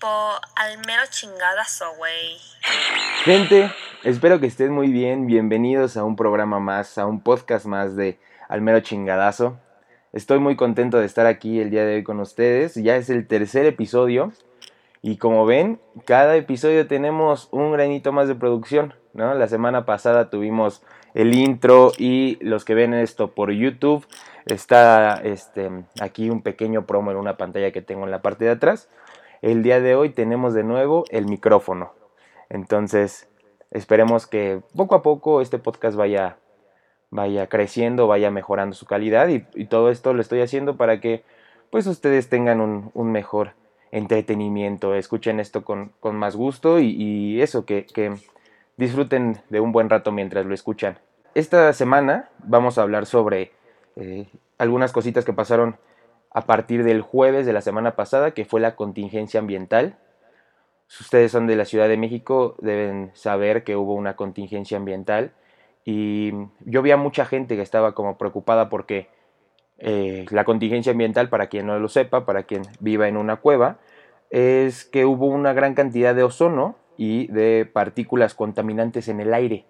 tipo 0.00 0.08
al 0.56 0.78
mero 0.86 1.02
chingadazo, 1.10 1.84
güey. 1.98 2.38
Gente, 3.24 3.70
espero 4.02 4.40
que 4.40 4.46
estén 4.46 4.72
muy 4.72 4.88
bien. 4.88 5.26
Bienvenidos 5.26 5.98
a 5.98 6.04
un 6.04 6.16
programa 6.16 6.58
más, 6.58 6.96
a 6.96 7.04
un 7.04 7.20
podcast 7.20 7.66
más 7.66 7.96
de 7.96 8.18
Al 8.48 8.62
mero 8.62 8.80
chingadazo. 8.80 9.58
Estoy 10.14 10.38
muy 10.38 10.56
contento 10.56 10.98
de 10.98 11.04
estar 11.04 11.26
aquí 11.26 11.60
el 11.60 11.68
día 11.68 11.84
de 11.84 11.96
hoy 11.96 12.02
con 12.02 12.18
ustedes. 12.20 12.76
Ya 12.76 12.96
es 12.96 13.10
el 13.10 13.26
tercer 13.26 13.66
episodio. 13.66 14.32
Y 15.02 15.18
como 15.18 15.44
ven, 15.44 15.78
cada 16.06 16.34
episodio 16.34 16.86
tenemos 16.86 17.48
un 17.50 17.72
granito 17.72 18.10
más 18.10 18.26
de 18.26 18.34
producción. 18.36 18.94
¿no? 19.12 19.34
La 19.34 19.48
semana 19.48 19.84
pasada 19.84 20.30
tuvimos 20.30 20.82
el 21.12 21.34
intro 21.34 21.92
y 21.98 22.38
los 22.40 22.64
que 22.64 22.74
ven 22.74 22.94
esto 22.94 23.32
por 23.32 23.50
YouTube, 23.50 24.06
está 24.46 25.14
este, 25.24 25.70
aquí 26.00 26.30
un 26.30 26.40
pequeño 26.40 26.86
promo 26.86 27.10
en 27.10 27.16
una 27.16 27.36
pantalla 27.36 27.72
que 27.72 27.82
tengo 27.82 28.04
en 28.04 28.10
la 28.10 28.22
parte 28.22 28.46
de 28.46 28.52
atrás. 28.52 28.88
El 29.42 29.62
día 29.62 29.80
de 29.80 29.94
hoy 29.94 30.10
tenemos 30.10 30.52
de 30.52 30.64
nuevo 30.64 31.04
el 31.10 31.24
micrófono. 31.26 31.92
Entonces, 32.50 33.28
esperemos 33.70 34.26
que 34.26 34.60
poco 34.76 34.94
a 34.94 35.02
poco 35.02 35.40
este 35.40 35.58
podcast 35.58 35.96
vaya, 35.96 36.36
vaya 37.08 37.46
creciendo, 37.46 38.06
vaya 38.06 38.30
mejorando 38.30 38.74
su 38.74 38.84
calidad 38.84 39.28
y, 39.28 39.40
todo 39.64 39.90
esto 39.90 40.12
lo 40.12 40.20
estoy 40.20 40.42
haciendo 40.42 40.76
para 40.76 41.00
que 41.00 41.24
pues 41.70 41.86
ustedes 41.86 42.28
tengan 42.28 42.60
un, 42.60 43.12
mejor 43.12 43.52
entretenimiento, 43.92 44.94
escuchen 44.94 45.40
esto 45.40 45.64
con, 45.64 45.92
más 46.02 46.36
gusto 46.36 46.78
y, 46.78 47.40
eso, 47.40 47.64
que, 47.64 47.86
que 47.86 48.12
disfruten 48.76 49.40
de 49.48 49.60
un 49.60 49.72
buen 49.72 49.88
rato 49.88 50.12
mientras 50.12 50.44
lo 50.44 50.52
escuchan. 50.52 50.98
Esta 51.34 51.72
semana 51.72 52.28
vamos 52.44 52.76
a 52.76 52.82
hablar 52.82 53.06
sobre 53.06 53.52
eh, 53.96 54.26
algunas 54.58 54.92
cositas 54.92 55.24
que 55.24 55.32
pasaron 55.32 55.76
a 56.30 56.46
partir 56.46 56.84
del 56.84 57.02
jueves 57.02 57.46
de 57.46 57.52
la 57.52 57.60
semana 57.60 57.96
pasada, 57.96 58.32
que 58.32 58.44
fue 58.44 58.60
la 58.60 58.76
contingencia 58.76 59.40
ambiental. 59.40 59.96
Si 60.86 61.02
ustedes 61.02 61.32
son 61.32 61.46
de 61.46 61.56
la 61.56 61.64
Ciudad 61.64 61.88
de 61.88 61.96
México, 61.96 62.56
deben 62.60 63.10
saber 63.14 63.64
que 63.64 63.76
hubo 63.76 63.94
una 63.94 64.16
contingencia 64.16 64.76
ambiental 64.76 65.32
y 65.84 66.32
yo 66.60 66.82
vi 66.82 66.90
a 66.90 66.96
mucha 66.96 67.24
gente 67.24 67.56
que 67.56 67.62
estaba 67.62 67.94
como 67.94 68.18
preocupada 68.18 68.68
porque 68.68 69.08
eh, 69.78 70.26
la 70.30 70.44
contingencia 70.44 70.92
ambiental, 70.92 71.28
para 71.28 71.48
quien 71.48 71.66
no 71.66 71.78
lo 71.78 71.88
sepa, 71.88 72.26
para 72.26 72.42
quien 72.42 72.62
viva 72.80 73.08
en 73.08 73.16
una 73.16 73.36
cueva, 73.36 73.78
es 74.28 74.84
que 74.84 75.04
hubo 75.06 75.26
una 75.26 75.52
gran 75.52 75.74
cantidad 75.74 76.14
de 76.14 76.22
ozono 76.22 76.76
y 76.96 77.26
de 77.28 77.68
partículas 77.70 78.34
contaminantes 78.34 79.08
en 79.08 79.20
el 79.20 79.32
aire. 79.32 79.64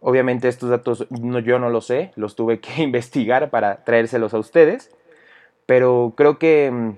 Obviamente 0.00 0.48
estos 0.48 0.70
datos 0.70 1.06
yo 1.10 1.58
no 1.58 1.70
los 1.70 1.86
sé, 1.86 2.12
los 2.16 2.36
tuve 2.36 2.60
que 2.60 2.82
investigar 2.82 3.50
para 3.50 3.84
traérselos 3.84 4.32
a 4.34 4.38
ustedes, 4.38 4.90
pero 5.66 6.14
creo 6.16 6.38
que 6.38 6.70
mm, 6.70 6.90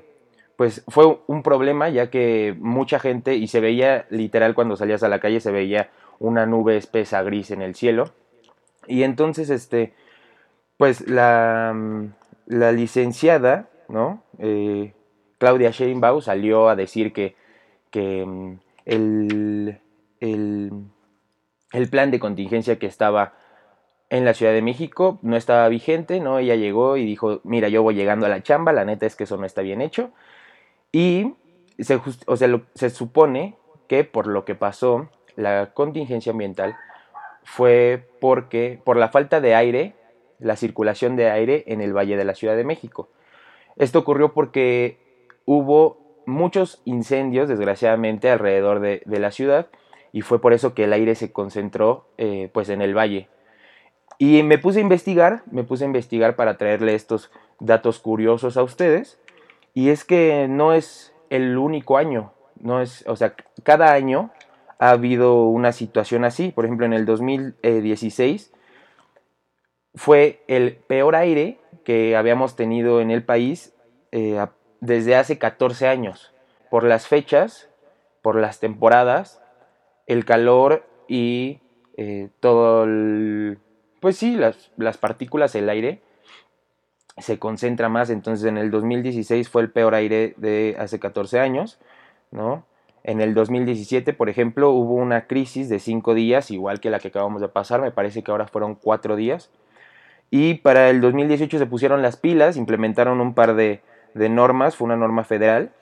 pues 0.56 0.84
fue 0.88 1.18
un 1.26 1.42
problema 1.42 1.88
ya 1.88 2.10
que 2.10 2.54
mucha 2.58 2.98
gente 2.98 3.34
y 3.36 3.48
se 3.48 3.60
veía 3.60 4.06
literal 4.10 4.54
cuando 4.54 4.76
salías 4.76 5.02
a 5.02 5.08
la 5.08 5.20
calle 5.20 5.40
se 5.40 5.50
veía 5.50 5.90
una 6.18 6.46
nube 6.46 6.76
espesa 6.76 7.22
gris 7.22 7.50
en 7.50 7.62
el 7.62 7.74
cielo. 7.74 8.12
Y 8.86 9.02
entonces 9.02 9.50
este 9.50 9.92
pues 10.76 11.08
la, 11.08 11.72
mm, 11.74 12.12
la 12.46 12.72
licenciada 12.72 13.68
no 13.88 14.22
eh, 14.38 14.92
Claudia 15.38 15.70
Sheinbaum 15.70 16.22
salió 16.22 16.68
a 16.68 16.76
decir 16.76 17.12
que, 17.12 17.36
que 17.90 18.24
mm, 18.24 18.58
el, 18.86 19.78
el, 20.20 21.88
plan 21.90 22.10
de 22.10 22.18
contingencia 22.18 22.78
que 22.78 22.86
estaba 22.86 23.34
en 24.10 24.24
la 24.24 24.34
Ciudad 24.34 24.52
de 24.52 24.62
México 24.62 25.18
no 25.22 25.36
estaba 25.36 25.68
vigente, 25.68 26.20
¿no? 26.20 26.38
Ella 26.38 26.54
llegó 26.54 26.96
y 26.96 27.04
dijo, 27.04 27.40
mira, 27.44 27.68
yo 27.68 27.82
voy 27.82 27.94
llegando 27.94 28.26
a 28.26 28.28
la 28.28 28.42
chamba, 28.42 28.72
la 28.72 28.84
neta 28.84 29.06
es 29.06 29.16
que 29.16 29.24
eso 29.24 29.36
no 29.36 29.46
está 29.46 29.62
bien 29.62 29.80
hecho. 29.80 30.10
Y 30.92 31.34
se, 31.78 32.00
o 32.26 32.36
sea, 32.36 32.60
se 32.74 32.90
supone 32.90 33.56
que 33.88 34.04
por 34.04 34.26
lo 34.26 34.44
que 34.44 34.54
pasó, 34.54 35.08
la 35.36 35.72
contingencia 35.74 36.32
ambiental 36.32 36.76
fue 37.42 38.08
porque, 38.20 38.80
por 38.84 38.96
la 38.96 39.08
falta 39.08 39.40
de 39.40 39.54
aire, 39.54 39.94
la 40.38 40.56
circulación 40.56 41.16
de 41.16 41.30
aire 41.30 41.64
en 41.66 41.80
el 41.80 41.92
Valle 41.92 42.16
de 42.16 42.24
la 42.24 42.34
Ciudad 42.34 42.56
de 42.56 42.64
México. 42.64 43.08
Esto 43.76 43.98
ocurrió 44.00 44.32
porque 44.32 44.98
hubo 45.44 45.98
muchos 46.26 46.80
incendios, 46.84 47.48
desgraciadamente, 47.48 48.30
alrededor 48.30 48.80
de, 48.80 49.02
la 49.06 49.30
ciudad 49.30 49.68
y 50.12 50.22
fue 50.22 50.40
por 50.40 50.52
eso 50.52 50.74
que 50.74 50.84
el 50.84 50.92
aire 50.92 51.14
se 51.14 51.32
concentró 51.32 52.06
eh, 52.18 52.48
pues 52.52 52.68
en 52.68 52.82
el 52.82 52.96
valle. 52.96 53.28
Y 54.18 54.42
me 54.42 54.58
puse 54.58 54.78
a 54.78 54.82
investigar, 54.82 55.42
me 55.50 55.64
puse 55.64 55.84
a 55.84 55.86
investigar 55.86 56.36
para 56.36 56.56
traerle 56.56 56.94
estos 56.94 57.30
datos 57.60 57.98
curiosos 57.98 58.56
a 58.56 58.62
ustedes. 58.62 59.18
Y 59.74 59.88
es 59.90 60.04
que 60.04 60.46
no 60.48 60.72
es 60.72 61.12
el 61.30 61.58
único 61.58 61.96
año, 61.96 62.32
no 62.60 62.80
es, 62.80 63.04
o 63.08 63.16
sea, 63.16 63.34
cada 63.64 63.92
año 63.92 64.30
ha 64.78 64.90
habido 64.90 65.46
una 65.46 65.72
situación 65.72 66.24
así. 66.24 66.52
Por 66.52 66.64
ejemplo, 66.64 66.86
en 66.86 66.92
el 66.92 67.06
2016 67.06 68.52
fue 69.94 70.42
el 70.48 70.76
peor 70.76 71.16
aire 71.16 71.58
que 71.84 72.16
habíamos 72.16 72.56
tenido 72.56 73.00
en 73.00 73.10
el 73.10 73.24
país 73.24 73.74
eh, 74.12 74.44
desde 74.80 75.16
hace 75.16 75.38
14 75.38 75.88
años. 75.88 76.32
Por 76.70 76.84
las 76.84 77.06
fechas, 77.06 77.68
por 78.22 78.36
las 78.36 78.60
temporadas, 78.60 79.40
el 80.06 80.24
calor 80.24 80.86
y 81.08 81.60
eh, 81.96 82.28
todo 82.40 82.84
el, 82.84 83.58
Pues 84.04 84.18
sí, 84.18 84.36
las, 84.36 84.70
las 84.76 84.98
partículas, 84.98 85.54
el 85.54 85.66
aire 85.70 86.02
se 87.16 87.38
concentra 87.38 87.88
más. 87.88 88.10
Entonces 88.10 88.44
en 88.44 88.58
el 88.58 88.70
2016 88.70 89.48
fue 89.48 89.62
el 89.62 89.70
peor 89.70 89.94
aire 89.94 90.34
de 90.36 90.76
hace 90.78 91.00
14 91.00 91.40
años, 91.40 91.78
¿no? 92.30 92.66
En 93.02 93.22
el 93.22 93.32
2017, 93.32 94.12
por 94.12 94.28
ejemplo, 94.28 94.72
hubo 94.72 94.92
una 94.92 95.26
crisis 95.26 95.70
de 95.70 95.78
5 95.78 96.12
días, 96.12 96.50
igual 96.50 96.80
que 96.80 96.90
la 96.90 96.98
que 96.98 97.08
acabamos 97.08 97.40
de 97.40 97.48
pasar, 97.48 97.80
me 97.80 97.92
parece 97.92 98.22
que 98.22 98.30
ahora 98.30 98.46
fueron 98.46 98.74
4 98.74 99.16
días. 99.16 99.50
Y 100.30 100.56
para 100.56 100.90
el 100.90 101.00
2018 101.00 101.58
se 101.58 101.64
pusieron 101.64 102.02
las 102.02 102.18
pilas, 102.18 102.58
implementaron 102.58 103.22
un 103.22 103.32
par 103.32 103.54
de, 103.54 103.80
de 104.12 104.28
normas, 104.28 104.76
fue 104.76 104.84
una 104.84 104.96
norma 104.96 105.24
federal, 105.24 105.72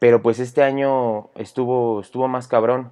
pero 0.00 0.22
pues 0.22 0.40
este 0.40 0.64
año 0.64 1.28
estuvo, 1.36 2.00
estuvo 2.00 2.26
más 2.26 2.48
cabrón. 2.48 2.90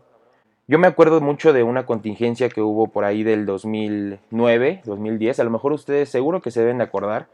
Yo 0.73 0.79
me 0.79 0.87
acuerdo 0.87 1.21
mucho 1.21 1.53
de 1.53 1.63
una 1.65 1.85
contingencia 1.85 2.49
que 2.49 2.63
hubo 2.63 2.87
por 2.87 3.05
ahí 3.05 3.25
del 3.25 3.45
2009, 3.45 4.81
2010, 4.87 5.39
a 5.39 5.45
lo 5.45 5.51
mejor 5.51 5.75
ustedes 5.75 6.09
seguro 6.09 6.41
que 6.41 6.51
se 6.51 6.61
deben 6.61 6.79
de 6.79 6.85
acordar, 6.85 7.27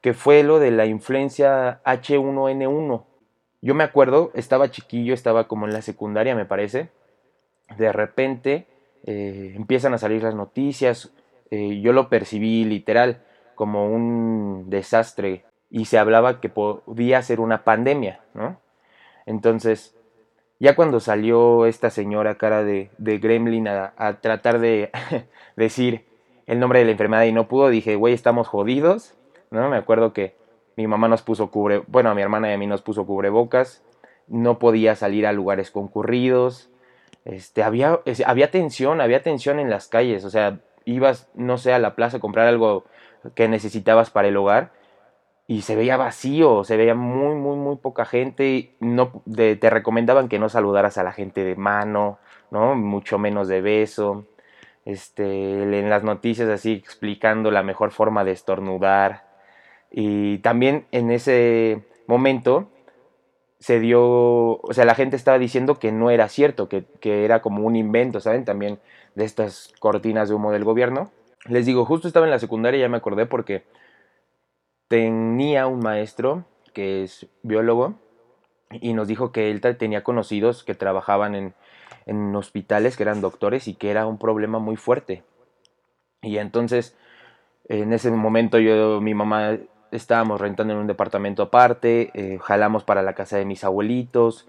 que 0.00 0.14
fue 0.14 0.42
lo 0.42 0.58
de 0.58 0.72
la 0.72 0.86
influencia 0.86 1.80
H1N1. 1.84 3.04
Yo 3.60 3.74
me 3.76 3.84
acuerdo, 3.84 4.32
estaba 4.34 4.72
chiquillo, 4.72 5.14
estaba 5.14 5.46
como 5.46 5.66
en 5.66 5.72
la 5.72 5.80
secundaria 5.80 6.34
me 6.34 6.44
parece, 6.44 6.88
de 7.78 7.92
repente 7.92 8.66
eh, 9.04 9.52
empiezan 9.54 9.94
a 9.94 9.98
salir 9.98 10.24
las 10.24 10.34
noticias, 10.34 11.14
eh, 11.52 11.80
yo 11.82 11.92
lo 11.92 12.08
percibí 12.08 12.64
literal 12.64 13.22
como 13.54 13.86
un 13.86 14.70
desastre 14.70 15.44
y 15.70 15.84
se 15.84 15.98
hablaba 15.98 16.40
que 16.40 16.48
podía 16.48 17.22
ser 17.22 17.38
una 17.38 17.62
pandemia, 17.62 18.22
¿no? 18.34 18.58
Entonces, 19.24 19.94
ya 20.62 20.76
cuando 20.76 21.00
salió 21.00 21.66
esta 21.66 21.90
señora 21.90 22.36
cara 22.36 22.62
de, 22.62 22.88
gremlin 22.96 23.66
a, 23.66 24.20
tratar 24.20 24.60
de 24.60 24.92
decir 25.56 26.04
el 26.46 26.60
nombre 26.60 26.78
de 26.78 26.84
la 26.84 26.92
enfermedad 26.92 27.24
y 27.24 27.32
no 27.32 27.48
pudo, 27.48 27.68
dije, 27.68 27.96
güey, 27.96 28.14
estamos 28.14 28.46
jodidos, 28.46 29.16
¿no? 29.50 29.68
Me 29.68 29.76
acuerdo 29.76 30.12
que 30.12 30.36
mi 30.76 30.86
mamá 30.86 31.08
nos 31.08 31.22
puso 31.22 31.50
cubre, 31.50 31.82
bueno, 31.88 32.10
a 32.10 32.14
mi 32.14 32.22
hermana 32.22 32.48
y 32.48 32.54
a 32.54 32.58
mí 32.58 32.68
nos 32.68 32.80
puso 32.80 33.04
cubrebocas, 33.06 33.82
no 34.28 34.60
podía 34.60 34.94
salir 34.94 35.26
a 35.26 35.32
lugares 35.32 35.72
concurridos, 35.72 36.70
este, 37.24 37.64
había, 37.64 37.98
había 38.24 38.52
tensión, 38.52 39.00
había 39.00 39.20
tensión 39.20 39.58
en 39.58 39.68
las 39.68 39.88
calles, 39.88 40.24
o 40.24 40.30
sea, 40.30 40.60
ibas, 40.84 41.28
no 41.34 41.58
sé, 41.58 41.72
a 41.72 41.80
la 41.80 41.96
plaza 41.96 42.18
a 42.18 42.20
comprar 42.20 42.46
algo 42.46 42.84
que 43.34 43.48
necesitabas 43.48 44.10
para 44.10 44.28
el 44.28 44.36
hogar 44.36 44.70
y 45.46 45.62
se 45.62 45.76
veía 45.76 45.96
vacío, 45.96 46.64
se 46.64 46.76
veía 46.76 46.94
muy, 46.94 47.34
muy, 47.34 47.56
muy 47.56 47.76
poca 47.76 48.04
gente. 48.04 48.74
No, 48.80 49.22
te 49.34 49.70
recomendaban 49.70 50.28
que 50.28 50.38
no 50.38 50.48
saludaras 50.48 50.98
a 50.98 51.02
la 51.02 51.12
gente 51.12 51.44
de 51.44 51.56
mano, 51.56 52.18
¿no? 52.50 52.74
Mucho 52.74 53.18
menos 53.18 53.48
de 53.48 53.60
beso. 53.60 54.26
Este, 54.84 55.62
en 55.78 55.90
las 55.90 56.02
noticias 56.02 56.48
así 56.48 56.72
explicando 56.72 57.50
la 57.50 57.62
mejor 57.62 57.90
forma 57.90 58.24
de 58.24 58.32
estornudar. 58.32 59.24
Y 59.90 60.38
también 60.38 60.86
en 60.92 61.10
ese 61.10 61.82
momento 62.06 62.68
se 63.58 63.78
dio, 63.78 64.60
o 64.60 64.72
sea, 64.72 64.84
la 64.84 64.94
gente 64.94 65.16
estaba 65.16 65.38
diciendo 65.38 65.78
que 65.78 65.92
no 65.92 66.10
era 66.10 66.28
cierto, 66.28 66.68
que, 66.68 66.84
que 67.00 67.24
era 67.24 67.42
como 67.42 67.64
un 67.64 67.76
invento, 67.76 68.20
¿saben? 68.20 68.44
También 68.44 68.80
de 69.14 69.24
estas 69.24 69.72
cortinas 69.78 70.28
de 70.28 70.34
humo 70.34 70.52
del 70.52 70.64
gobierno. 70.64 71.10
Les 71.46 71.66
digo, 71.66 71.84
justo 71.84 72.08
estaba 72.08 72.26
en 72.26 72.30
la 72.30 72.38
secundaria, 72.38 72.80
ya 72.80 72.88
me 72.88 72.96
acordé 72.96 73.26
porque 73.26 73.64
tenía 74.92 75.66
un 75.66 75.78
maestro 75.78 76.44
que 76.74 77.02
es 77.02 77.26
biólogo 77.42 77.94
y 78.70 78.92
nos 78.92 79.08
dijo 79.08 79.32
que 79.32 79.50
él 79.50 79.62
tenía 79.78 80.04
conocidos 80.04 80.64
que 80.64 80.74
trabajaban 80.74 81.34
en, 81.34 81.54
en 82.04 82.36
hospitales, 82.36 82.98
que 82.98 83.04
eran 83.04 83.22
doctores 83.22 83.68
y 83.68 83.74
que 83.74 83.90
era 83.90 84.06
un 84.06 84.18
problema 84.18 84.58
muy 84.58 84.76
fuerte. 84.76 85.22
Y 86.20 86.36
entonces, 86.36 86.94
en 87.70 87.94
ese 87.94 88.10
momento 88.10 88.58
yo, 88.58 89.00
mi 89.00 89.14
mamá, 89.14 89.56
estábamos 89.92 90.38
rentando 90.42 90.74
en 90.74 90.80
un 90.80 90.86
departamento 90.86 91.44
aparte, 91.44 92.10
eh, 92.12 92.38
jalamos 92.42 92.84
para 92.84 93.00
la 93.00 93.14
casa 93.14 93.38
de 93.38 93.46
mis 93.46 93.64
abuelitos, 93.64 94.46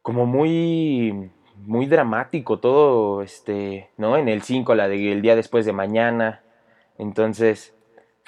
como 0.00 0.24
muy 0.24 1.30
muy 1.66 1.84
dramático 1.84 2.60
todo, 2.60 3.20
este, 3.20 3.90
¿no? 3.98 4.16
En 4.16 4.28
el 4.30 4.40
5, 4.40 4.74
la 4.74 4.88
día 4.88 5.36
después 5.36 5.66
de 5.66 5.74
mañana. 5.74 6.42
Entonces, 6.96 7.77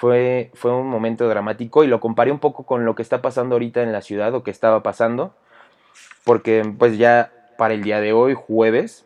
fue, 0.01 0.49
fue 0.55 0.73
un 0.73 0.87
momento 0.87 1.29
dramático 1.29 1.83
y 1.83 1.87
lo 1.87 1.99
comparé 1.99 2.31
un 2.31 2.39
poco 2.39 2.65
con 2.65 2.85
lo 2.85 2.95
que 2.95 3.03
está 3.03 3.21
pasando 3.21 3.53
ahorita 3.53 3.83
en 3.83 3.91
la 3.91 4.01
ciudad 4.01 4.33
o 4.33 4.41
que 4.41 4.49
estaba 4.49 4.81
pasando. 4.81 5.35
Porque, 6.25 6.63
pues 6.75 6.97
ya 6.97 7.31
para 7.55 7.75
el 7.75 7.83
día 7.83 8.01
de 8.01 8.11
hoy, 8.11 8.33
jueves, 8.33 9.05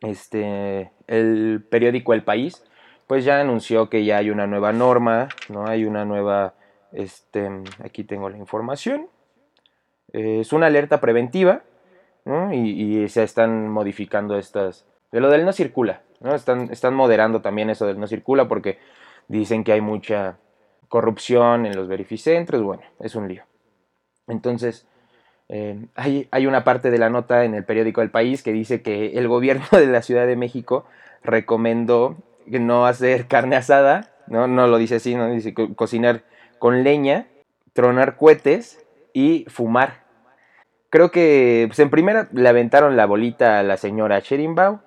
este, 0.00 0.90
el 1.08 1.62
periódico 1.68 2.14
El 2.14 2.24
País, 2.24 2.64
pues 3.06 3.26
ya 3.26 3.38
anunció 3.38 3.90
que 3.90 4.06
ya 4.06 4.16
hay 4.16 4.30
una 4.30 4.46
nueva 4.46 4.72
norma, 4.72 5.28
¿no? 5.50 5.66
Hay 5.66 5.84
una 5.84 6.06
nueva, 6.06 6.54
este, 6.92 7.50
aquí 7.84 8.02
tengo 8.02 8.30
la 8.30 8.38
información. 8.38 9.08
Es 10.14 10.54
una 10.54 10.68
alerta 10.68 11.02
preventiva 11.02 11.64
y, 12.50 13.06
se 13.10 13.24
están 13.24 13.68
modificando 13.68 14.38
estas... 14.38 14.86
De 15.12 15.20
lo 15.20 15.28
del 15.28 15.44
no 15.44 15.52
circula, 15.52 16.00
¿no? 16.20 16.34
Están, 16.34 16.70
están 16.72 16.94
moderando 16.94 17.42
también 17.42 17.68
eso 17.68 17.84
del 17.84 18.00
no 18.00 18.06
circula 18.06 18.48
porque 18.48 18.78
dicen 19.28 19.64
que 19.64 19.72
hay 19.72 19.80
mucha 19.80 20.38
corrupción 20.88 21.66
en 21.66 21.76
los 21.76 21.88
verificentros, 21.88 22.62
bueno, 22.62 22.82
es 23.00 23.14
un 23.14 23.28
lío. 23.28 23.42
Entonces, 24.28 24.86
eh, 25.48 25.86
hay, 25.94 26.28
hay, 26.30 26.46
una 26.46 26.64
parte 26.64 26.90
de 26.90 26.98
la 26.98 27.10
nota 27.10 27.44
en 27.44 27.54
el 27.54 27.64
periódico 27.64 28.00
El 28.00 28.10
País 28.10 28.42
que 28.42 28.52
dice 28.52 28.82
que 28.82 29.18
el 29.18 29.28
gobierno 29.28 29.66
de 29.72 29.86
la 29.86 30.02
Ciudad 30.02 30.26
de 30.26 30.36
México 30.36 30.86
recomendó 31.22 32.16
no 32.46 32.86
hacer 32.86 33.26
carne 33.26 33.56
asada, 33.56 34.12
no, 34.26 34.46
no 34.46 34.66
lo 34.66 34.78
dice 34.78 34.96
así, 34.96 35.14
no 35.14 35.28
dice 35.28 35.54
cocinar 35.74 36.24
con 36.58 36.82
leña, 36.82 37.26
tronar 37.72 38.16
cohetes 38.16 38.84
y 39.12 39.44
fumar 39.48 40.04
Creo 40.94 41.10
que 41.10 41.64
pues 41.66 41.80
en 41.80 41.90
primera 41.90 42.28
le 42.30 42.48
aventaron 42.48 42.96
la 42.96 43.04
bolita 43.06 43.58
a 43.58 43.64
la 43.64 43.76
señora 43.76 44.20
Sherinbaum. 44.20 44.78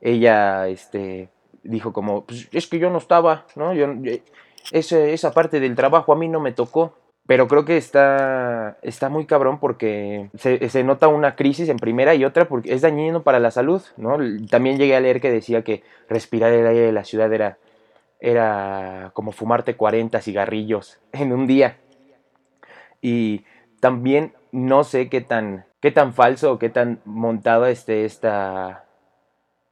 Ella 0.00 0.66
este, 0.66 1.28
dijo 1.62 1.92
como, 1.92 2.24
pues 2.24 2.48
es 2.52 2.66
que 2.66 2.78
yo 2.78 2.90
no 2.90 2.98
estaba, 2.98 3.46
¿no? 3.56 3.72
Yo, 3.74 3.86
eh, 4.04 4.22
esa 4.70 5.32
parte 5.32 5.60
del 5.60 5.74
trabajo 5.74 6.12
a 6.12 6.16
mí 6.16 6.28
no 6.28 6.40
me 6.40 6.52
tocó. 6.52 6.94
Pero 7.24 7.46
creo 7.46 7.64
que 7.64 7.76
está, 7.76 8.78
está 8.82 9.08
muy 9.08 9.26
cabrón 9.26 9.60
porque 9.60 10.28
se, 10.34 10.82
nota 10.82 11.06
una 11.06 11.36
crisis 11.36 11.68
en 11.68 11.76
primera 11.76 12.16
y 12.16 12.24
otra 12.24 12.48
porque 12.48 12.74
es 12.74 12.82
dañino 12.82 13.22
para 13.22 13.38
la 13.38 13.52
salud, 13.52 13.80
¿no? 13.96 14.18
También 14.50 14.76
llegué 14.76 14.96
a 14.96 15.00
leer 15.00 15.20
que 15.20 15.30
decía 15.30 15.62
que 15.62 15.84
respirar 16.08 16.52
el 16.52 16.66
aire 16.66 16.86
de 16.86 16.92
la 16.92 17.04
ciudad 17.04 17.32
era, 17.32 17.58
era 18.18 19.12
como 19.14 19.30
fumarte 19.30 19.76
40 19.76 20.20
cigarrillos 20.20 20.98
en 21.12 21.32
un 21.32 21.46
día. 21.46 21.78
Y 23.00 23.44
también 23.78 24.32
no 24.50 24.82
sé 24.82 25.08
qué 25.08 25.20
tan, 25.20 25.64
qué 25.80 25.92
tan 25.92 26.14
falso 26.14 26.52
o 26.52 26.58
qué 26.58 26.70
tan 26.70 27.00
montada 27.04 27.70
esté 27.70 28.04
esta, 28.04 28.84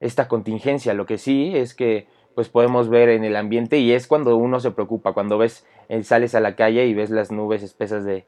esta 0.01 0.29
contingencia. 0.29 0.95
Lo 0.95 1.07
que 1.07 1.19
sí 1.19 1.53
es 1.55 1.75
que 1.75 2.09
pues 2.35 2.49
podemos 2.49 2.89
ver 2.89 3.09
en 3.09 3.25
el 3.25 3.37
ambiente 3.37 3.79
y 3.79 3.93
es 3.93 4.07
cuando 4.07 4.37
uno 4.37 4.61
se 4.61 4.71
preocupa, 4.71 5.13
cuando 5.13 5.39
ves, 5.39 5.67
eh, 5.89 6.03
sales 6.03 6.35
a 6.35 6.41
la 6.41 6.57
calle 6.57 6.87
y 6.87 6.95
ves 6.95 7.11
las 7.11 7.31
nubes 7.31 7.63
espesas 7.63 8.05
de, 8.05 8.27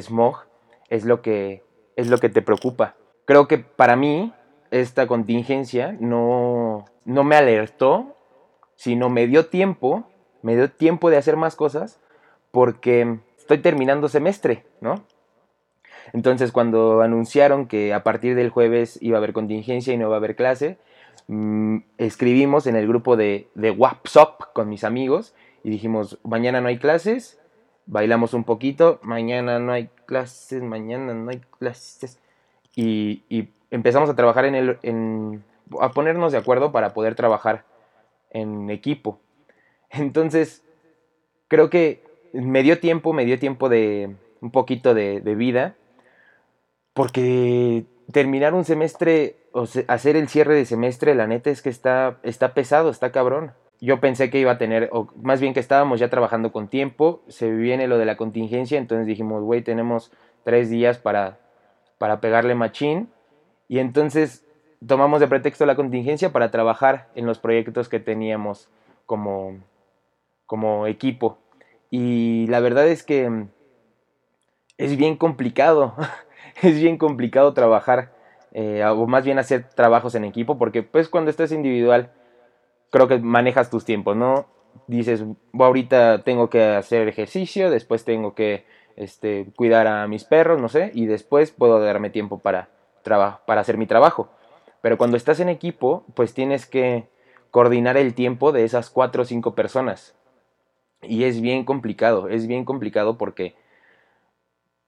smog, 0.00 0.44
es 0.88 1.04
lo, 1.04 1.22
que, 1.22 1.62
es 1.96 2.08
lo 2.08 2.18
que 2.18 2.28
te 2.28 2.42
preocupa. 2.42 2.96
Creo 3.24 3.46
que 3.46 3.58
para 3.58 3.94
mí 3.94 4.32
esta 4.70 5.06
contingencia 5.06 5.94
no, 6.00 6.86
no 7.04 7.24
me 7.24 7.36
alertó, 7.36 8.16
sino 8.74 9.10
me 9.10 9.26
dio 9.26 9.46
tiempo, 9.46 10.04
me 10.40 10.56
dio 10.56 10.70
tiempo 10.70 11.10
de 11.10 11.18
hacer 11.18 11.36
más 11.36 11.54
cosas 11.54 12.00
porque 12.50 13.18
estoy 13.38 13.58
terminando 13.58 14.08
semestre, 14.08 14.64
¿no? 14.80 15.04
Entonces, 16.12 16.52
cuando 16.52 17.00
anunciaron 17.00 17.66
que 17.66 17.94
a 17.94 18.02
partir 18.02 18.34
del 18.34 18.50
jueves 18.50 18.98
iba 19.00 19.16
a 19.16 19.18
haber 19.18 19.32
contingencia 19.32 19.94
y 19.94 19.98
no 19.98 20.06
iba 20.06 20.14
a 20.14 20.18
haber 20.18 20.36
clase, 20.36 20.78
mm, 21.28 21.78
escribimos 21.98 22.66
en 22.66 22.76
el 22.76 22.86
grupo 22.86 23.16
de, 23.16 23.48
de 23.54 23.70
WhatsApp 23.70 24.40
con 24.52 24.68
mis 24.68 24.84
amigos 24.84 25.34
y 25.64 25.70
dijimos, 25.70 26.18
mañana 26.24 26.60
no 26.60 26.68
hay 26.68 26.78
clases, 26.78 27.40
bailamos 27.86 28.34
un 28.34 28.44
poquito, 28.44 28.98
mañana 29.02 29.58
no 29.58 29.72
hay 29.72 29.88
clases, 30.06 30.62
mañana 30.62 31.14
no 31.14 31.30
hay 31.30 31.40
clases. 31.58 32.18
Y, 32.74 33.22
empezamos 33.70 34.10
a 34.10 34.16
trabajar 34.16 34.44
en 34.44 34.54
el, 34.54 34.78
en, 34.82 35.44
a 35.80 35.92
ponernos 35.92 36.32
de 36.32 36.38
acuerdo 36.38 36.72
para 36.72 36.92
poder 36.92 37.14
trabajar 37.14 37.64
en 38.30 38.70
equipo. 38.70 39.18
Entonces, 39.90 40.62
creo 41.48 41.70
que 41.70 42.02
me 42.32 42.62
dio 42.62 42.80
tiempo, 42.80 43.12
me 43.12 43.24
dio 43.24 43.38
tiempo 43.38 43.68
de 43.68 44.14
un 44.40 44.50
poquito 44.50 44.94
de, 44.94 45.20
de 45.20 45.34
vida 45.34 45.76
porque 46.94 47.84
terminar 48.12 48.54
un 48.54 48.64
semestre, 48.64 49.36
o 49.52 49.66
hacer 49.88 50.16
el 50.16 50.28
cierre 50.28 50.54
de 50.54 50.64
semestre, 50.64 51.14
la 51.14 51.26
neta 51.26 51.50
es 51.50 51.62
que 51.62 51.68
está, 51.68 52.18
está 52.22 52.54
pesado, 52.54 52.90
está 52.90 53.12
cabrón. 53.12 53.52
Yo 53.80 53.98
pensé 54.00 54.30
que 54.30 54.38
iba 54.38 54.52
a 54.52 54.58
tener, 54.58 54.88
o 54.92 55.08
más 55.20 55.40
bien 55.40 55.54
que 55.54 55.60
estábamos 55.60 55.98
ya 55.98 56.08
trabajando 56.08 56.52
con 56.52 56.68
tiempo, 56.68 57.22
se 57.28 57.50
viene 57.50 57.88
lo 57.88 57.98
de 57.98 58.04
la 58.04 58.16
contingencia, 58.16 58.78
entonces 58.78 59.06
dijimos, 59.06 59.42
güey, 59.42 59.62
tenemos 59.62 60.12
tres 60.44 60.70
días 60.70 60.98
para, 60.98 61.38
para 61.98 62.20
pegarle 62.20 62.54
machín. 62.54 63.08
Y 63.68 63.78
entonces 63.78 64.44
tomamos 64.86 65.20
de 65.20 65.28
pretexto 65.28 65.66
la 65.66 65.76
contingencia 65.76 66.32
para 66.32 66.50
trabajar 66.50 67.08
en 67.14 67.26
los 67.26 67.38
proyectos 67.38 67.88
que 67.88 68.00
teníamos 68.00 68.68
como, 69.06 69.58
como 70.46 70.86
equipo. 70.86 71.38
Y 71.90 72.46
la 72.48 72.60
verdad 72.60 72.86
es 72.88 73.02
que 73.02 73.46
es 74.78 74.96
bien 74.96 75.16
complicado. 75.16 75.94
es 76.62 76.80
bien 76.80 76.98
complicado 76.98 77.54
trabajar, 77.54 78.12
eh, 78.52 78.84
o 78.84 79.06
más 79.06 79.24
bien 79.24 79.38
hacer 79.38 79.68
trabajos 79.70 80.14
en 80.14 80.24
equipo, 80.24 80.58
porque 80.58 80.82
pues 80.82 81.08
cuando 81.08 81.30
estás 81.30 81.52
individual, 81.52 82.12
creo 82.90 83.08
que 83.08 83.18
manejas 83.18 83.70
tus 83.70 83.84
tiempos, 83.84 84.16
¿no? 84.16 84.46
Dices, 84.86 85.24
ahorita 85.58 86.22
tengo 86.24 86.50
que 86.50 86.62
hacer 86.62 87.08
ejercicio, 87.08 87.70
después 87.70 88.04
tengo 88.04 88.34
que 88.34 88.64
este, 88.96 89.46
cuidar 89.56 89.86
a 89.86 90.06
mis 90.06 90.24
perros, 90.24 90.60
no 90.60 90.68
sé, 90.68 90.90
y 90.94 91.06
después 91.06 91.50
puedo 91.50 91.80
darme 91.80 92.10
tiempo 92.10 92.38
para, 92.38 92.68
para 93.02 93.60
hacer 93.60 93.78
mi 93.78 93.86
trabajo. 93.86 94.30
Pero 94.80 94.98
cuando 94.98 95.16
estás 95.16 95.40
en 95.40 95.48
equipo, 95.48 96.04
pues 96.14 96.34
tienes 96.34 96.66
que 96.66 97.06
coordinar 97.50 97.96
el 97.96 98.14
tiempo 98.14 98.52
de 98.52 98.64
esas 98.64 98.90
cuatro 98.90 99.22
o 99.22 99.24
cinco 99.24 99.54
personas. 99.54 100.14
Y 101.02 101.24
es 101.24 101.40
bien 101.40 101.64
complicado, 101.64 102.28
es 102.28 102.46
bien 102.46 102.64
complicado 102.64 103.18
porque 103.18 103.54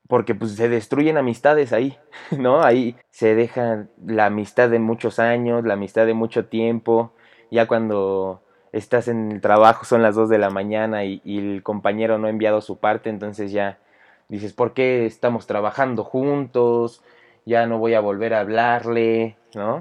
porque 0.09 0.35
pues 0.35 0.55
se 0.55 0.69
destruyen 0.69 1.17
amistades 1.17 1.73
ahí, 1.73 1.99
¿no? 2.31 2.63
Ahí 2.63 2.97
se 3.11 3.35
deja 3.35 3.87
la 4.05 4.27
amistad 4.27 4.69
de 4.71 4.79
muchos 4.79 5.19
años, 5.19 5.65
la 5.65 5.75
amistad 5.75 6.07
de 6.07 6.15
mucho 6.15 6.47
tiempo, 6.47 7.13
ya 7.51 7.67
cuando 7.67 8.43
estás 8.73 9.09
en 9.09 9.31
el 9.31 9.41
trabajo 9.41 9.85
son 9.85 10.03
las 10.03 10.17
2 10.17 10.29
de 10.29 10.39
la 10.39 10.51
mañana 10.51 11.05
y, 11.05 11.21
el 11.25 11.63
compañero 11.63 12.19
no 12.19 12.27
ha 12.27 12.31
enviado 12.31 12.61
su 12.61 12.79
parte, 12.79 13.09
entonces 13.09 13.53
ya 13.53 13.79
dices, 14.29 14.53
¿por 14.53 14.75
qué 14.75 15.07
estamos 15.07 15.47
trabajando 15.47 16.05
juntos? 16.05 17.03
Ya 17.47 17.67
no 17.67 17.79
voy 17.79 17.95
a 17.95 18.01
volver 18.01 18.35
a 18.35 18.41
hablarle, 18.41 19.37
¿no? 19.55 19.81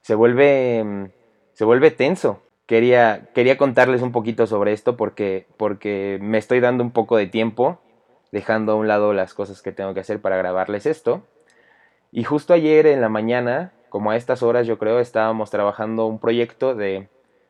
Se 0.00 0.14
vuelve, 0.14 1.10
se 1.52 1.64
vuelve 1.64 1.90
tenso. 1.90 2.40
Quería, 2.66 3.28
quería 3.34 3.58
contarles 3.58 4.00
un 4.00 4.12
poquito 4.12 4.46
sobre 4.46 4.72
esto 4.72 4.96
porque, 4.96 5.46
porque 5.56 6.18
me 6.22 6.38
estoy 6.38 6.60
dando 6.60 6.84
un 6.84 6.92
poco 6.92 7.16
de 7.16 7.26
tiempo 7.26 7.80
dejando 8.32 8.72
a 8.72 8.76
un 8.76 8.88
lado 8.88 9.12
las 9.12 9.34
cosas 9.34 9.62
que 9.62 9.72
tengo 9.72 9.94
que 9.94 10.00
hacer 10.00 10.20
para 10.20 10.36
grabarles 10.36 10.86
esto. 10.86 11.22
Y 12.12 12.24
justo 12.24 12.54
ayer 12.54 12.86
en 12.86 13.00
la 13.00 13.08
mañana, 13.08 13.72
como 13.88 14.10
a 14.10 14.16
estas 14.16 14.42
horas 14.42 14.66
yo 14.66 14.78
creo, 14.78 14.98
estábamos 14.98 15.50
trabajando 15.50 16.06
un 16.06 16.18
proyecto 16.18 16.74
de, 16.74 17.08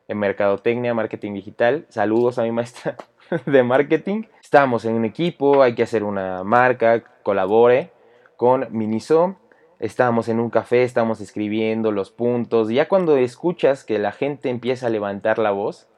mercadotecnia, 0.09 0.93
marketing 0.93 1.35
digital. 1.35 1.87
Saludos 1.89 2.39
a 2.39 2.43
mi 2.43 2.51
maestra 2.51 2.97
de 3.47 3.63
marketing. 3.63 4.25
Estábamos 4.43 4.85
en 4.85 4.95
un 4.95 5.05
equipo, 5.05 5.63
hay 5.63 5.75
que 5.75 5.85
hacer 5.85 6.03
una 6.03 6.43
marca, 6.43 7.05
colabore 7.23 7.93
con 8.37 8.67
Miniso. 8.71 9.37
Estábamos 9.79 10.29
en 10.29 10.41
un 10.41 10.51
café, 10.51 10.83
estábamos 10.83 11.21
escribiendo 11.21 11.93
los 11.93 12.11
puntos. 12.11 12.69
Ya 12.69 12.89
cuando 12.89 13.17
escuchas 13.17 13.85
que 13.85 13.99
la 13.99 14.13
gente 14.13 14.51
empieza 14.51 14.89
a 14.89 14.91
levantar 14.91 15.39
la 15.39 15.53
voz, 15.53 15.90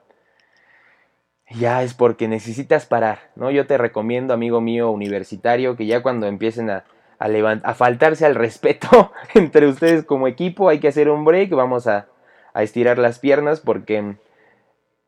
ya 1.55 1.83
es 1.83 1.95
porque 1.95 2.29
necesitas 2.29 2.87
parar, 2.87 3.31
¿no? 3.37 3.51
Yo 3.51 3.67
te 3.67 3.79
recomiendo, 3.79 4.35
amigo 4.35 4.61
mío 4.61 4.91
universitario, 4.91 5.77
que 5.77 5.87
ya 5.87 6.03
cuando 6.03 6.27
empiecen 6.27 6.71
a, 6.71 6.85
a, 7.19 7.27
a 7.27 7.75
faltarse 7.75 8.27
al 8.27 8.35
respeto 8.35 9.13
entre 9.35 9.67
ustedes 9.67 10.05
como 10.05 10.29
equipo, 10.29 10.69
hay 10.69 10.81
que 10.81 10.89
hacer 10.89 11.09
un 11.09 11.25
break, 11.25 11.51
vamos 11.51 11.87
a, 11.87 12.09
a 12.55 12.63
estirar 12.63 12.99
las 12.99 13.19
piernas 13.19 13.61
porque 13.61 14.17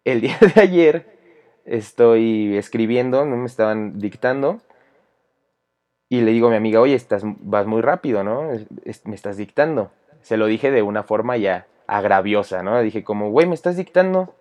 el 0.04 0.20
día 0.22 0.38
de 0.54 0.60
ayer 0.60 1.06
estoy 1.64 2.56
escribiendo, 2.56 3.24
no 3.24 3.36
me 3.36 3.46
estaban 3.46 3.98
dictando, 3.98 4.60
y 6.08 6.20
le 6.20 6.32
digo 6.32 6.48
a 6.48 6.50
mi 6.50 6.56
amiga, 6.56 6.80
oye, 6.80 6.94
estás, 6.94 7.22
vas 7.24 7.66
muy 7.66 7.80
rápido, 7.80 8.22
¿no? 8.22 8.50
me 9.04 9.14
estás 9.14 9.36
dictando. 9.36 9.90
Se 10.20 10.36
lo 10.36 10.46
dije 10.46 10.70
de 10.70 10.82
una 10.82 11.02
forma 11.02 11.36
ya 11.36 11.66
agraviosa, 11.86 12.62
¿no? 12.62 12.80
Dije 12.82 13.02
como, 13.02 13.30
güey, 13.30 13.46
me 13.46 13.54
estás 13.54 13.76
dictando 13.76 14.34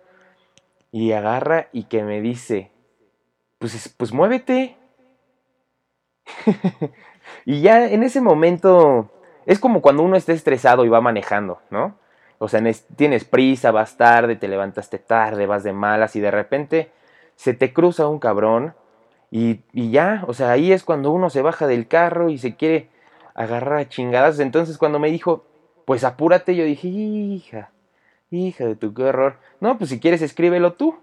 y 0.94 1.10
agarra 1.10 1.70
y 1.72 1.84
que 1.84 2.04
me 2.04 2.20
dice, 2.20 2.70
pues, 3.58 3.92
pues 3.96 4.12
muévete. 4.12 4.76
y 7.44 7.62
ya 7.62 7.88
en 7.88 8.04
ese 8.04 8.20
momento 8.20 9.10
Es 9.44 9.58
como 9.58 9.82
cuando 9.82 10.04
uno 10.04 10.14
está 10.16 10.32
estresado 10.32 10.84
y 10.84 10.88
va 10.88 11.00
manejando, 11.00 11.58
¿no? 11.68 11.98
O 12.38 12.46
sea, 12.46 12.62
tienes 12.94 13.24
prisa, 13.24 13.72
vas 13.72 13.96
tarde, 13.96 14.36
te 14.36 14.46
levantaste 14.46 14.98
tarde, 15.00 15.46
vas 15.46 15.64
de 15.64 15.72
malas 15.72 16.14
y 16.14 16.20
de 16.20 16.30
repente 16.30 16.92
se 17.34 17.54
te 17.54 17.72
cruza 17.72 18.06
un 18.06 18.20
cabrón 18.20 18.74
y, 19.32 19.62
y 19.72 19.90
ya, 19.90 20.22
o 20.28 20.32
sea, 20.32 20.52
ahí 20.52 20.70
es 20.70 20.84
cuando 20.84 21.10
uno 21.10 21.28
se 21.28 21.42
baja 21.42 21.66
del 21.66 21.88
carro 21.88 22.30
y 22.30 22.38
se 22.38 22.54
quiere 22.54 22.88
agarrar 23.34 23.80
a 23.80 23.88
chingadas. 23.88 24.38
Entonces 24.38 24.78
cuando 24.78 25.00
me 25.00 25.10
dijo, 25.10 25.44
pues 25.86 26.04
apúrate, 26.04 26.54
yo 26.54 26.64
dije, 26.64 26.86
hija, 26.86 27.72
hija 28.30 28.66
de 28.66 28.76
tu 28.76 28.94
qué 28.94 29.04
error. 29.04 29.38
No, 29.60 29.78
pues 29.78 29.90
si 29.90 30.00
quieres 30.00 30.22
escríbelo 30.22 30.74
tú. 30.74 30.96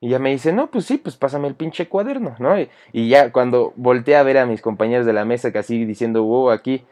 Y 0.00 0.10
ya 0.10 0.18
me 0.18 0.30
dice, 0.30 0.52
no, 0.52 0.70
pues 0.70 0.84
sí, 0.84 0.98
pues 0.98 1.16
pásame 1.16 1.48
el 1.48 1.54
pinche 1.54 1.88
cuaderno, 1.88 2.36
¿no? 2.38 2.54
Y, 2.92 3.08
ya 3.08 3.32
cuando 3.32 3.72
volteé 3.76 4.16
a 4.16 4.22
ver 4.22 4.36
a 4.36 4.44
mis 4.44 4.60
compañeros 4.60 5.06
de 5.06 5.14
la 5.14 5.24
mesa 5.24 5.50
casi 5.50 5.86
diciendo, 5.86 6.24
wow, 6.24 6.50
aquí, 6.50 6.84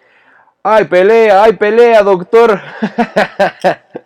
¡ay, 0.63 0.85
pelea, 0.87 1.43
ay, 1.43 1.53
pelea, 1.53 2.03
doctor! 2.03 2.59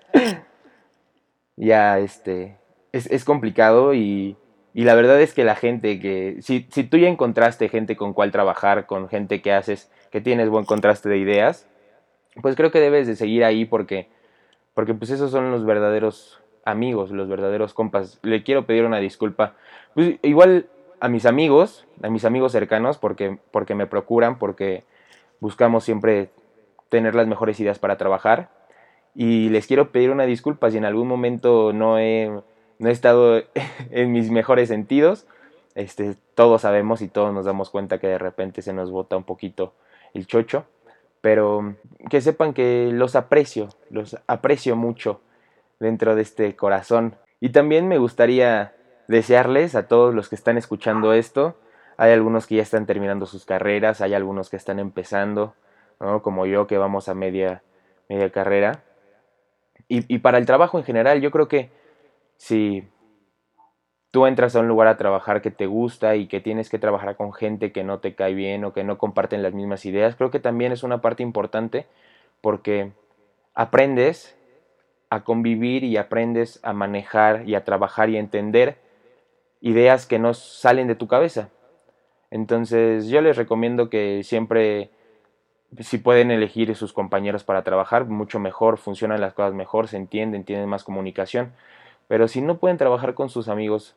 ya, 1.56 2.00
este, 2.00 2.56
es, 2.90 3.24
complicado 3.24 3.94
y, 3.94 4.36
y, 4.74 4.82
la 4.82 4.96
verdad 4.96 5.20
es 5.20 5.34
que 5.34 5.44
la 5.44 5.54
gente 5.54 6.00
que, 6.00 6.38
si, 6.40 6.66
si 6.72 6.82
tú 6.82 6.96
ya 6.96 7.06
encontraste 7.06 7.68
gente 7.68 7.96
con 7.96 8.12
cual 8.12 8.32
trabajar, 8.32 8.86
con 8.86 9.08
gente 9.08 9.40
que 9.40 9.52
haces, 9.52 9.88
que 10.10 10.20
tienes 10.20 10.48
buen 10.48 10.64
contraste 10.64 11.08
de 11.08 11.18
ideas, 11.18 11.68
pues 12.42 12.56
creo 12.56 12.72
que 12.72 12.80
debes 12.80 13.06
de 13.06 13.14
seguir 13.14 13.44
ahí 13.44 13.66
porque, 13.66 14.08
porque 14.76 14.92
pues 14.92 15.10
esos 15.10 15.30
son 15.30 15.50
los 15.50 15.64
verdaderos 15.64 16.38
amigos, 16.66 17.10
los 17.10 17.30
verdaderos 17.30 17.72
compas. 17.72 18.18
Le 18.20 18.42
quiero 18.42 18.66
pedir 18.66 18.84
una 18.84 18.98
disculpa. 18.98 19.54
Pues 19.94 20.18
igual 20.20 20.66
a 21.00 21.08
mis 21.08 21.24
amigos, 21.24 21.86
a 22.02 22.10
mis 22.10 22.26
amigos 22.26 22.52
cercanos, 22.52 22.98
porque, 22.98 23.38
porque 23.52 23.74
me 23.74 23.86
procuran, 23.86 24.38
porque 24.38 24.84
buscamos 25.40 25.82
siempre 25.82 26.28
tener 26.90 27.14
las 27.14 27.26
mejores 27.26 27.58
ideas 27.58 27.78
para 27.78 27.96
trabajar. 27.96 28.50
Y 29.14 29.48
les 29.48 29.66
quiero 29.66 29.92
pedir 29.92 30.10
una 30.10 30.26
disculpa 30.26 30.70
si 30.70 30.76
en 30.76 30.84
algún 30.84 31.08
momento 31.08 31.72
no 31.72 31.98
he, 31.98 32.30
no 32.78 32.88
he 32.90 32.92
estado 32.92 33.44
en 33.90 34.12
mis 34.12 34.30
mejores 34.30 34.68
sentidos. 34.68 35.26
Este, 35.74 36.16
todos 36.34 36.60
sabemos 36.60 37.00
y 37.00 37.08
todos 37.08 37.32
nos 37.32 37.46
damos 37.46 37.70
cuenta 37.70 37.96
que 37.96 38.08
de 38.08 38.18
repente 38.18 38.60
se 38.60 38.74
nos 38.74 38.90
bota 38.90 39.16
un 39.16 39.24
poquito 39.24 39.72
el 40.12 40.26
chocho. 40.26 40.66
Pero 41.26 41.74
que 42.08 42.20
sepan 42.20 42.52
que 42.52 42.90
los 42.92 43.16
aprecio, 43.16 43.70
los 43.90 44.16
aprecio 44.28 44.76
mucho 44.76 45.22
dentro 45.80 46.14
de 46.14 46.22
este 46.22 46.54
corazón. 46.54 47.16
Y 47.40 47.48
también 47.48 47.88
me 47.88 47.98
gustaría 47.98 48.76
desearles 49.08 49.74
a 49.74 49.88
todos 49.88 50.14
los 50.14 50.28
que 50.28 50.36
están 50.36 50.56
escuchando 50.56 51.12
esto, 51.12 51.58
hay 51.96 52.12
algunos 52.12 52.46
que 52.46 52.54
ya 52.54 52.62
están 52.62 52.86
terminando 52.86 53.26
sus 53.26 53.44
carreras, 53.44 54.00
hay 54.02 54.14
algunos 54.14 54.50
que 54.50 54.56
están 54.56 54.78
empezando, 54.78 55.56
como 56.22 56.46
yo 56.46 56.68
que 56.68 56.78
vamos 56.78 57.08
a 57.08 57.14
media, 57.14 57.64
media 58.08 58.30
carrera. 58.30 58.84
Y, 59.88 60.04
y 60.06 60.18
para 60.18 60.38
el 60.38 60.46
trabajo 60.46 60.78
en 60.78 60.84
general, 60.84 61.20
yo 61.20 61.32
creo 61.32 61.48
que 61.48 61.72
si 62.36 62.88
tú 64.16 64.24
entras 64.24 64.56
a 64.56 64.60
un 64.60 64.66
lugar 64.66 64.88
a 64.88 64.96
trabajar 64.96 65.42
que 65.42 65.50
te 65.50 65.66
gusta 65.66 66.16
y 66.16 66.26
que 66.26 66.40
tienes 66.40 66.70
que 66.70 66.78
trabajar 66.78 67.16
con 67.16 67.34
gente 67.34 67.70
que 67.70 67.84
no 67.84 67.98
te 67.98 68.14
cae 68.14 68.32
bien 68.32 68.64
o 68.64 68.72
que 68.72 68.82
no 68.82 68.96
comparten 68.96 69.42
las 69.42 69.52
mismas 69.52 69.84
ideas, 69.84 70.16
creo 70.16 70.30
que 70.30 70.40
también 70.40 70.72
es 70.72 70.82
una 70.82 71.02
parte 71.02 71.22
importante 71.22 71.84
porque 72.40 72.92
aprendes 73.52 74.34
a 75.10 75.22
convivir 75.22 75.84
y 75.84 75.98
aprendes 75.98 76.60
a 76.62 76.72
manejar 76.72 77.46
y 77.46 77.56
a 77.56 77.64
trabajar 77.64 78.08
y 78.08 78.16
a 78.16 78.20
entender 78.20 78.78
ideas 79.60 80.06
que 80.06 80.18
no 80.18 80.32
salen 80.32 80.86
de 80.86 80.94
tu 80.94 81.08
cabeza. 81.08 81.50
Entonces 82.30 83.08
yo 83.08 83.20
les 83.20 83.36
recomiendo 83.36 83.90
que 83.90 84.22
siempre, 84.24 84.88
si 85.78 85.98
pueden 85.98 86.30
elegir 86.30 86.74
sus 86.74 86.94
compañeros 86.94 87.44
para 87.44 87.64
trabajar, 87.64 88.06
mucho 88.06 88.38
mejor, 88.38 88.78
funcionan 88.78 89.20
las 89.20 89.34
cosas 89.34 89.52
mejor, 89.52 89.88
se 89.88 89.98
entienden, 89.98 90.44
tienen 90.44 90.70
más 90.70 90.84
comunicación. 90.84 91.52
Pero 92.08 92.28
si 92.28 92.40
no 92.40 92.56
pueden 92.56 92.78
trabajar 92.78 93.12
con 93.12 93.28
sus 93.28 93.48
amigos, 93.48 93.94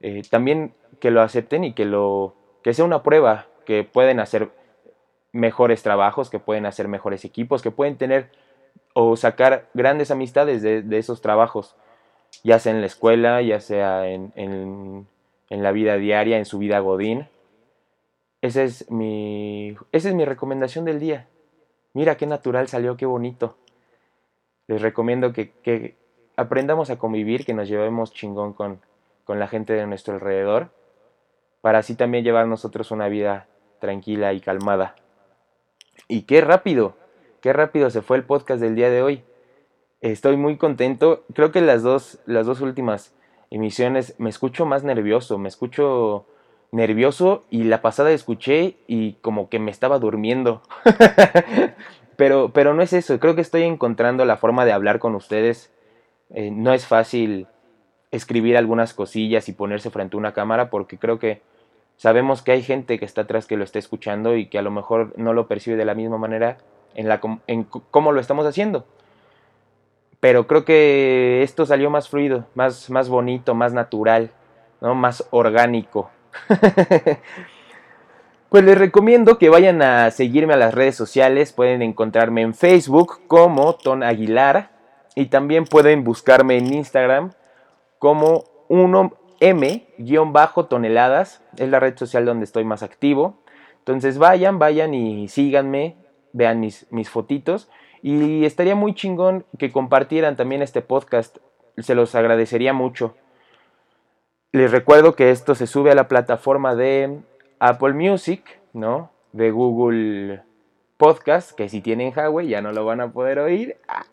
eh, 0.00 0.22
también 0.30 0.74
que 1.00 1.10
lo 1.10 1.22
acepten 1.22 1.64
y 1.64 1.72
que, 1.72 1.84
lo, 1.84 2.34
que 2.62 2.74
sea 2.74 2.84
una 2.84 3.02
prueba, 3.02 3.46
que 3.64 3.84
pueden 3.84 4.20
hacer 4.20 4.50
mejores 5.32 5.82
trabajos, 5.82 6.30
que 6.30 6.38
pueden 6.38 6.66
hacer 6.66 6.88
mejores 6.88 7.24
equipos, 7.24 7.62
que 7.62 7.70
pueden 7.70 7.96
tener 7.96 8.30
o 8.94 9.16
sacar 9.16 9.68
grandes 9.74 10.10
amistades 10.10 10.62
de, 10.62 10.98
esos 10.98 11.20
trabajos, 11.20 11.76
ya 12.42 12.58
sea 12.58 12.72
en 12.72 12.80
la 12.80 12.86
escuela, 12.86 13.42
ya 13.42 13.60
sea 13.60 14.08
en, 14.08 14.32
en, 14.36 15.06
la 15.62 15.72
vida 15.72 15.96
diaria, 15.96 16.38
en 16.38 16.44
su 16.44 16.58
vida 16.58 16.78
godín. 16.80 17.28
Esa 18.40 18.62
es, 18.62 18.90
mi, 18.90 19.76
esa 19.92 20.08
es 20.08 20.14
mi 20.14 20.24
recomendación 20.24 20.84
del 20.84 21.00
día. 21.00 21.26
Mira 21.92 22.16
qué 22.16 22.26
natural 22.26 22.68
salió, 22.68 22.96
qué 22.96 23.06
bonito. 23.06 23.56
Les 24.66 24.80
recomiendo 24.80 25.32
que, 25.32 25.50
que 25.62 25.96
aprendamos 26.36 26.90
a 26.90 26.98
convivir, 26.98 27.44
que 27.44 27.54
nos 27.54 27.68
llevemos 27.68 28.12
chingón 28.12 28.52
con, 28.52 28.80
con 29.28 29.38
la 29.38 29.46
gente 29.46 29.74
de 29.74 29.86
nuestro 29.86 30.14
alrededor, 30.14 30.70
para 31.60 31.80
así 31.80 31.94
también 31.94 32.24
llevar 32.24 32.46
nosotros 32.46 32.90
una 32.92 33.10
vida 33.10 33.46
tranquila 33.78 34.32
y 34.32 34.40
calmada. 34.40 34.94
Y 36.08 36.22
qué 36.22 36.40
rápido, 36.40 36.96
qué 37.42 37.52
rápido 37.52 37.90
se 37.90 38.00
fue 38.00 38.16
el 38.16 38.24
podcast 38.24 38.58
del 38.58 38.74
día 38.74 38.88
de 38.88 39.02
hoy. 39.02 39.22
Estoy 40.00 40.38
muy 40.38 40.56
contento. 40.56 41.26
Creo 41.34 41.52
que 41.52 41.60
las 41.60 41.82
dos, 41.82 42.20
las 42.24 42.46
dos 42.46 42.62
últimas 42.62 43.14
emisiones 43.50 44.14
me 44.16 44.30
escucho 44.30 44.64
más 44.64 44.82
nervioso, 44.82 45.36
me 45.36 45.50
escucho 45.50 46.24
nervioso 46.72 47.44
y 47.50 47.64
la 47.64 47.82
pasada 47.82 48.12
escuché 48.12 48.76
y 48.86 49.12
como 49.20 49.50
que 49.50 49.58
me 49.58 49.70
estaba 49.70 49.98
durmiendo. 49.98 50.62
pero, 52.16 52.50
pero 52.54 52.72
no 52.72 52.80
es 52.80 52.94
eso, 52.94 53.20
creo 53.20 53.34
que 53.34 53.42
estoy 53.42 53.64
encontrando 53.64 54.24
la 54.24 54.38
forma 54.38 54.64
de 54.64 54.72
hablar 54.72 54.98
con 54.98 55.14
ustedes. 55.14 55.70
Eh, 56.30 56.50
no 56.50 56.72
es 56.72 56.86
fácil 56.86 57.46
escribir 58.10 58.56
algunas 58.56 58.94
cosillas 58.94 59.48
y 59.48 59.52
ponerse 59.52 59.90
frente 59.90 60.16
a 60.16 60.18
una 60.18 60.32
cámara 60.32 60.70
porque 60.70 60.98
creo 60.98 61.18
que 61.18 61.42
sabemos 61.96 62.42
que 62.42 62.52
hay 62.52 62.62
gente 62.62 62.98
que 62.98 63.04
está 63.04 63.22
atrás 63.22 63.46
que 63.46 63.56
lo 63.56 63.64
está 63.64 63.78
escuchando 63.78 64.36
y 64.36 64.46
que 64.46 64.58
a 64.58 64.62
lo 64.62 64.70
mejor 64.70 65.12
no 65.16 65.32
lo 65.32 65.46
percibe 65.46 65.76
de 65.76 65.84
la 65.84 65.94
misma 65.94 66.18
manera 66.18 66.58
en, 66.94 67.08
la, 67.08 67.20
en 67.46 67.64
cómo 67.64 68.12
lo 68.12 68.20
estamos 68.20 68.46
haciendo. 68.46 68.86
Pero 70.20 70.46
creo 70.46 70.64
que 70.64 71.42
esto 71.42 71.66
salió 71.66 71.90
más 71.90 72.08
fluido, 72.08 72.46
más, 72.54 72.90
más 72.90 73.08
bonito, 73.08 73.54
más 73.54 73.72
natural, 73.72 74.30
¿no? 74.80 74.94
más 74.94 75.26
orgánico. 75.30 76.10
pues 78.48 78.64
les 78.64 78.76
recomiendo 78.76 79.38
que 79.38 79.48
vayan 79.48 79.80
a 79.82 80.10
seguirme 80.10 80.54
a 80.54 80.56
las 80.56 80.74
redes 80.74 80.96
sociales. 80.96 81.52
Pueden 81.52 81.82
encontrarme 81.82 82.42
en 82.42 82.54
Facebook 82.54 83.20
como 83.28 83.76
Ton 83.76 84.02
Aguilar. 84.02 84.70
Y 85.14 85.26
también 85.26 85.64
pueden 85.64 86.04
buscarme 86.04 86.58
en 86.58 86.72
Instagram 86.72 87.32
como 87.98 88.44
1M-toneladas. 88.68 91.42
Es 91.56 91.68
la 91.68 91.80
red 91.80 91.96
social 91.96 92.24
donde 92.24 92.44
estoy 92.44 92.64
más 92.64 92.82
activo. 92.82 93.38
Entonces 93.78 94.18
vayan, 94.18 94.58
vayan 94.58 94.94
y 94.94 95.28
síganme 95.28 95.96
vean 96.32 96.60
mis, 96.60 96.86
mis 96.90 97.10
fotitos. 97.10 97.68
Y 98.02 98.44
estaría 98.44 98.74
muy 98.74 98.94
chingón 98.94 99.44
que 99.58 99.72
compartieran 99.72 100.36
también 100.36 100.62
este 100.62 100.82
podcast. 100.82 101.38
Se 101.78 101.94
los 101.94 102.14
agradecería 102.14 102.72
mucho. 102.72 103.14
Les 104.52 104.70
recuerdo 104.70 105.14
que 105.14 105.30
esto 105.30 105.54
se 105.54 105.66
sube 105.66 105.90
a 105.90 105.94
la 105.94 106.08
plataforma 106.08 106.74
de 106.74 107.20
Apple 107.58 107.92
Music, 107.92 108.60
¿no? 108.72 109.10
De 109.32 109.50
Google 109.50 110.42
Podcast, 110.96 111.52
que 111.52 111.68
si 111.68 111.80
tienen 111.80 112.12
Huawei 112.16 112.48
ya 112.48 112.62
no 112.62 112.72
lo 112.72 112.84
van 112.84 113.00
a 113.00 113.12
poder 113.12 113.40
oír. 113.40 113.76
Ah, 113.88 114.04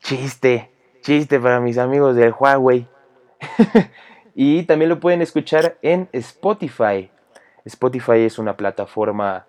chiste, 0.00 0.70
chiste 1.00 1.38
para 1.38 1.60
mis 1.60 1.76
amigos 1.76 2.16
del 2.16 2.32
Huawei. 2.32 2.88
y 4.34 4.62
también 4.64 4.88
lo 4.88 5.00
pueden 5.00 5.22
escuchar 5.22 5.78
en 5.82 6.08
Spotify. 6.12 7.10
Spotify 7.64 8.20
es 8.20 8.38
una 8.38 8.56
plataforma 8.56 9.46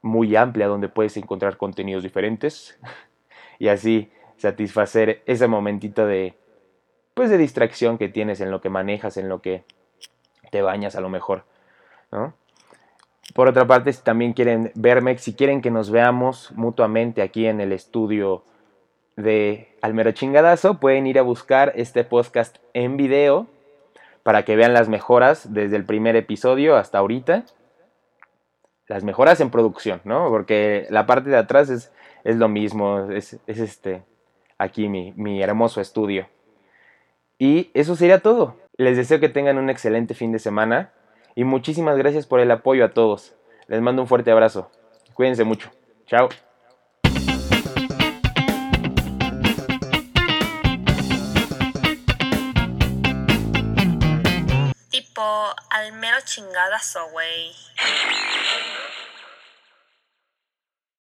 muy 0.00 0.34
amplia 0.36 0.66
donde 0.66 0.88
puedes 0.88 1.16
encontrar 1.16 1.56
contenidos 1.56 2.02
diferentes 2.02 2.78
y 3.58 3.68
así 3.68 4.10
satisfacer 4.36 5.22
ese 5.26 5.46
momentito 5.46 6.06
de 6.06 6.34
pues 7.14 7.30
de 7.30 7.38
distracción 7.38 7.98
que 7.98 8.08
tienes 8.08 8.40
en 8.40 8.50
lo 8.50 8.60
que 8.60 8.70
manejas, 8.70 9.16
en 9.16 9.28
lo 9.28 9.42
que 9.42 9.64
te 10.50 10.62
bañas 10.62 10.96
a 10.96 11.00
lo 11.00 11.08
mejor, 11.08 11.44
Por 13.34 13.48
otra 13.48 13.66
parte, 13.66 13.92
si 13.92 14.02
también 14.02 14.32
quieren 14.32 14.72
verme, 14.74 15.16
si 15.18 15.34
quieren 15.34 15.62
que 15.62 15.70
nos 15.70 15.90
veamos 15.90 16.52
mutuamente 16.52 17.22
aquí 17.22 17.46
en 17.46 17.60
el 17.60 17.72
estudio 17.72 18.44
de 19.16 19.76
Almero 19.82 20.12
Chingadazo, 20.12 20.80
pueden 20.80 21.06
ir 21.06 21.18
a 21.18 21.22
buscar 21.22 21.72
este 21.76 22.04
podcast 22.04 22.58
en 22.74 22.96
video 22.96 23.46
para 24.22 24.44
que 24.44 24.56
vean 24.56 24.72
las 24.72 24.88
mejoras 24.88 25.52
desde 25.52 25.76
el 25.76 25.84
primer 25.84 26.16
episodio 26.16 26.76
hasta 26.76 26.98
ahorita 26.98 27.44
las 28.92 29.04
mejoras 29.04 29.40
en 29.40 29.50
producción, 29.50 30.00
¿no? 30.04 30.28
Porque 30.28 30.86
la 30.90 31.06
parte 31.06 31.30
de 31.30 31.36
atrás 31.36 31.70
es, 31.70 31.92
es 32.24 32.36
lo 32.36 32.48
mismo, 32.48 33.10
es, 33.10 33.38
este, 33.46 34.04
aquí 34.58 34.88
mi, 34.88 35.12
mi 35.16 35.42
hermoso 35.42 35.80
estudio. 35.80 36.28
Y 37.38 37.70
eso 37.74 37.96
sería 37.96 38.20
todo. 38.20 38.56
Les 38.76 38.96
deseo 38.96 39.18
que 39.18 39.28
tengan 39.28 39.58
un 39.58 39.70
excelente 39.70 40.14
fin 40.14 40.32
de 40.32 40.38
semana 40.38 40.92
y 41.34 41.44
muchísimas 41.44 41.96
gracias 41.96 42.26
por 42.26 42.40
el 42.40 42.50
apoyo 42.50 42.84
a 42.84 42.92
todos. 42.92 43.34
Les 43.66 43.80
mando 43.80 44.02
un 44.02 44.08
fuerte 44.08 44.30
abrazo. 44.30 44.70
Cuídense 45.14 45.44
mucho. 45.44 45.70
Chao. 46.06 46.28
Chingadazo, 56.32 57.08
güey. 57.10 57.54